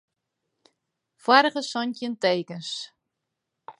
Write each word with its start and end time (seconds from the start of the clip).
Foarige 1.23 1.61
santjin 1.71 2.13
tekens. 2.23 2.69